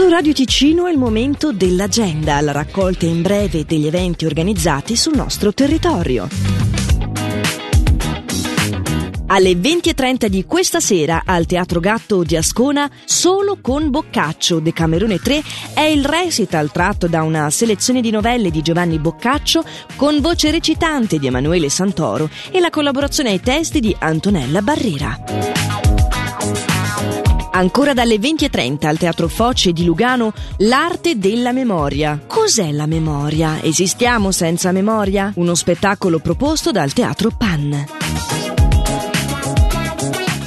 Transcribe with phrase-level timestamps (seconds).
[0.00, 5.14] Su Radio Ticino è il momento dell'agenda, la raccolta in breve degli eventi organizzati sul
[5.14, 6.26] nostro territorio.
[9.26, 15.42] Alle 20.30 di questa sera al Teatro Gatto di Ascona, solo con Boccaccio, Decamerone 3,
[15.74, 19.62] è il recital tratto da una selezione di novelle di Giovanni Boccaccio
[19.96, 25.89] con voce recitante di Emanuele Santoro e la collaborazione ai testi di Antonella Barrera.
[27.60, 32.18] Ancora dalle 20.30 al Teatro Foce di Lugano, l'arte della memoria.
[32.26, 33.60] Cos'è la memoria?
[33.60, 35.30] Esistiamo senza memoria?
[35.34, 37.84] Uno spettacolo proposto dal Teatro Pan.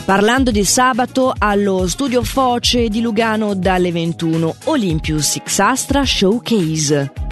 [0.05, 7.23] Parlando di sabato allo studio Foce di Lugano dalle 21 Olympus X Astra Showcase.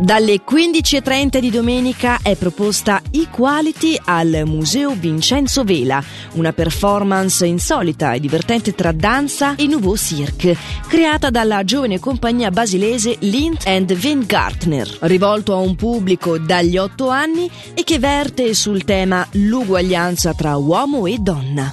[0.00, 8.20] Dalle 15.30 di domenica è proposta Equality al Museo Vincenzo Vela, una performance insolita e
[8.20, 10.56] divertente tra danza e nouveau cirque,
[10.88, 17.08] creata dalla giovane compagnia basilese Lind and Vin Gartner, rivolto a un pubblico dagli 8
[17.10, 21.70] anni e che verte sul tema l'uguaglianza tra uomo e donna.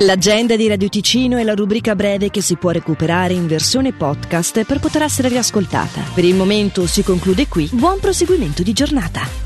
[0.00, 4.66] L'agenda di Radio Ticino è la rubrica breve che si può recuperare in versione podcast
[4.66, 6.02] per poter essere riascoltata.
[6.14, 7.66] Per il momento si conclude qui.
[7.72, 9.45] Buon proseguimento di giornata.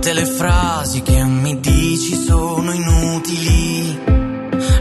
[0.00, 3.98] Tutte le frasi che mi dici sono inutili.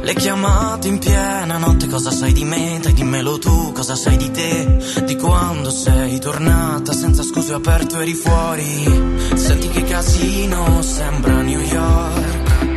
[0.02, 2.80] Le chiamate in piena notte, cosa sai di me?
[2.81, 4.78] Dai dimmelo tu, cosa sai di te?
[5.03, 9.17] Di quando sei tornata, senza scuse aperto eri fuori.
[9.36, 12.67] Senti che casino, sembra New York.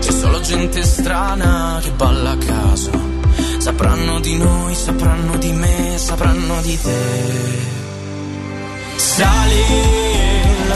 [0.00, 2.90] C'è solo gente strana che balla a caso.
[3.56, 7.74] Sapranno di noi, sapranno di me, sapranno di te.
[8.96, 9.95] Sali,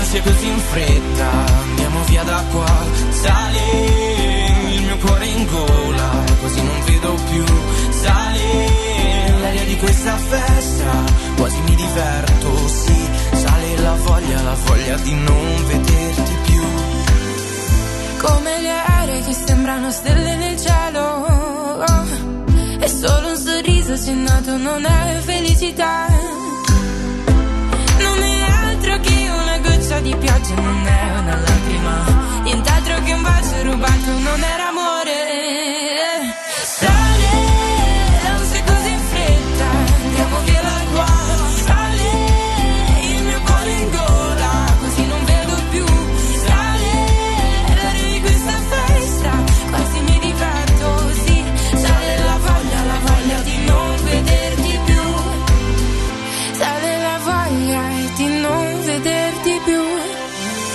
[0.00, 1.30] l'ansia così in fretta,
[1.60, 2.74] andiamo via da qua.
[3.10, 7.44] Sali, il mio cuore in gola, quasi non vedo più.
[7.90, 10.90] Sali, l'aria di questa festa,
[11.36, 13.08] quasi mi diverto, sì.
[13.32, 16.62] Sale la voglia, la voglia di non vederti più.
[18.22, 21.84] Come le aeree che sembrano stelle nel cielo.
[22.78, 26.39] È solo un sorriso accennato, non è felicità.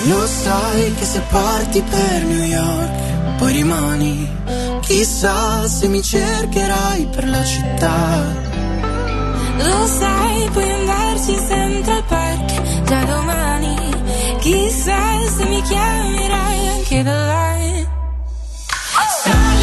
[0.08, 4.30] Lo sai che se parti per New York, poi rimani.
[4.82, 8.44] Chissà se mi cercherai per la città.
[9.58, 13.76] Lo sai, puoi andarci in Central Park già domani.
[14.40, 17.46] Chissà se mi chiamerai anche da là.
[19.24, 19.55] Sale,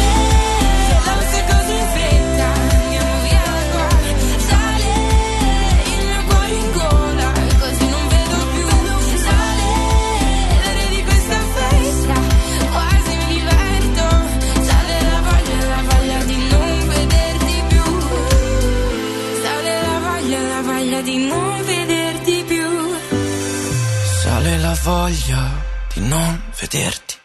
[24.43, 25.51] Sale la voglia
[25.93, 27.22] di non vederti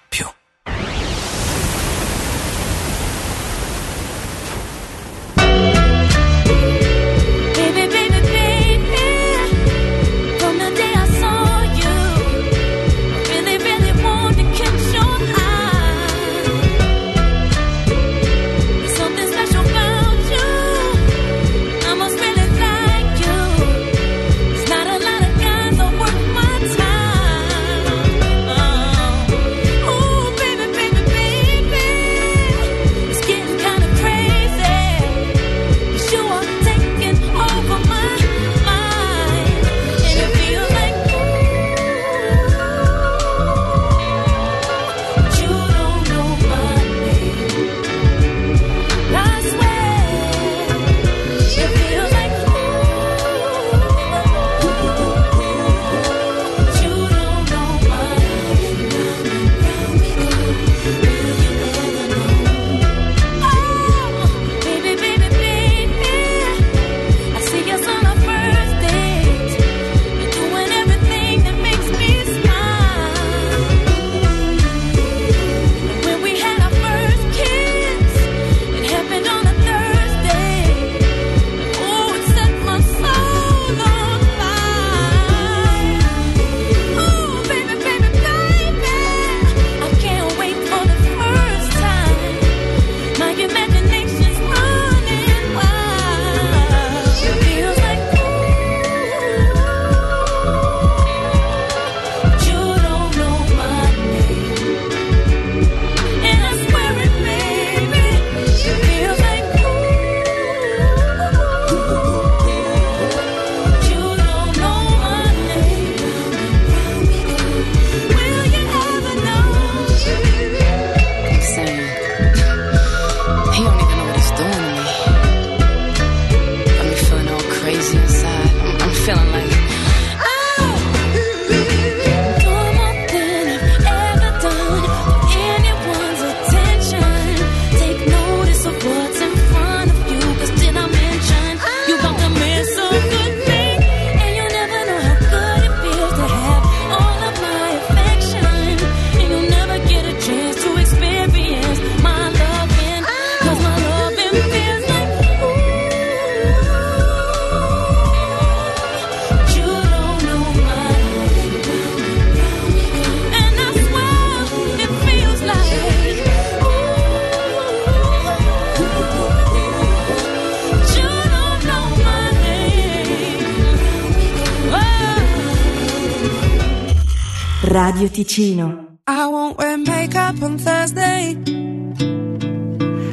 [177.64, 178.98] Radio Ticino.
[179.04, 181.36] I won't wear makeup on Thursday.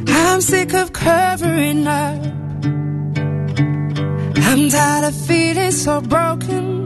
[0.08, 2.24] I'm sick of covering up.
[4.48, 6.86] I'm tired of feeling so broken.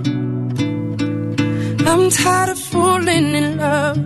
[1.86, 3.98] I'm tired of falling in love.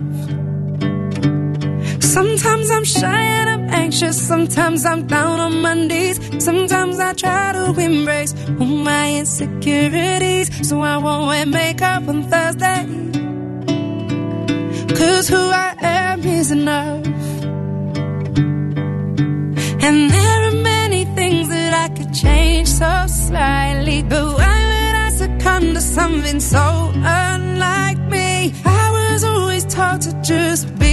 [2.02, 4.20] Sometimes I'm shy and I'm anxious.
[4.20, 6.18] Sometimes I'm down on knees.
[6.44, 10.68] Sometimes I try to embrace all my insecurities.
[10.68, 13.03] So I won't wear makeup on Thursday.
[15.24, 17.06] Cause who I am is enough.
[19.86, 24.02] And there are many things that I could change so slightly.
[24.02, 28.52] But why would I succumb to something so unlike me?
[28.66, 30.83] I was always taught to just be